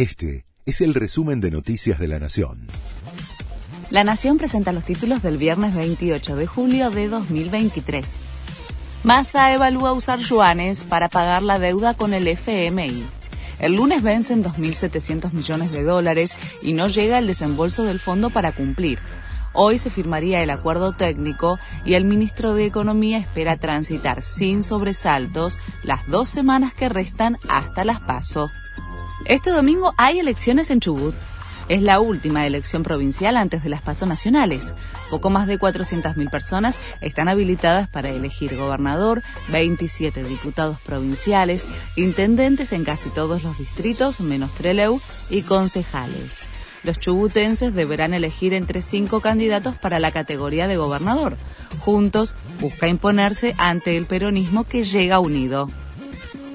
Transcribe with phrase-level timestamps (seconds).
[0.00, 2.68] Este es el resumen de Noticias de la Nación.
[3.90, 8.06] La Nación presenta los títulos del viernes 28 de julio de 2023.
[9.04, 13.04] Massa evalúa usar yuanes para pagar la deuda con el FMI.
[13.58, 18.52] El lunes vencen 2.700 millones de dólares y no llega el desembolso del fondo para
[18.52, 19.00] cumplir.
[19.52, 25.58] Hoy se firmaría el acuerdo técnico y el ministro de Economía espera transitar sin sobresaltos
[25.82, 28.48] las dos semanas que restan hasta las PASO.
[29.26, 31.14] Este domingo hay elecciones en Chubut.
[31.68, 34.74] Es la última elección provincial antes de las PASO nacionales.
[35.08, 42.84] Poco más de 400.000 personas están habilitadas para elegir gobernador, 27 diputados provinciales, intendentes en
[42.84, 46.46] casi todos los distritos, menos Treleu, y concejales
[46.82, 51.36] los chubutenses deberán elegir entre cinco candidatos para la categoría de gobernador.
[51.80, 55.68] Juntos busca imponerse ante el peronismo que llega unido.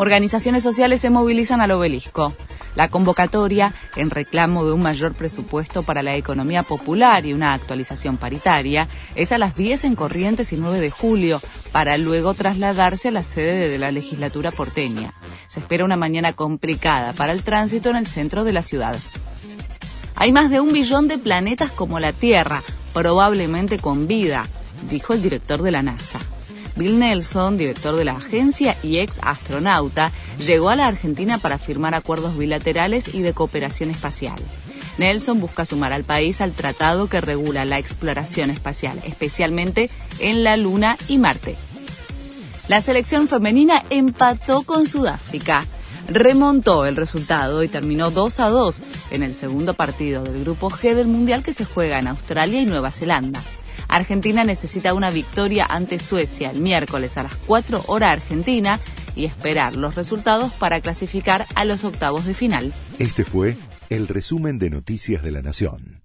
[0.00, 2.32] Organizaciones sociales se movilizan al obelisco.
[2.74, 8.16] La convocatoria, en reclamo de un mayor presupuesto para la economía popular y una actualización
[8.16, 13.10] paritaria, es a las 10 en Corrientes y 9 de julio, para luego trasladarse a
[13.10, 15.12] la sede de la legislatura porteña.
[15.48, 18.96] Se espera una mañana complicada para el tránsito en el centro de la ciudad.
[20.14, 22.62] Hay más de un billón de planetas como la Tierra,
[22.94, 24.46] probablemente con vida,
[24.88, 26.20] dijo el director de la NASA.
[26.80, 31.94] Bill Nelson, director de la agencia y ex astronauta, llegó a la Argentina para firmar
[31.94, 34.40] acuerdos bilaterales y de cooperación espacial.
[34.96, 40.56] Nelson busca sumar al país al tratado que regula la exploración espacial, especialmente en la
[40.56, 41.54] Luna y Marte.
[42.68, 45.66] La selección femenina empató con Sudáfrica
[46.08, 50.94] remontó el resultado y terminó 2 a 2 en el segundo partido del grupo G
[50.94, 53.40] del Mundial que se juega en Australia y Nueva Zelanda.
[53.88, 58.80] Argentina necesita una victoria ante Suecia el miércoles a las 4 horas argentina
[59.16, 62.72] y esperar los resultados para clasificar a los octavos de final.
[62.98, 63.56] Este fue
[63.88, 65.99] el resumen de Noticias de la Nación.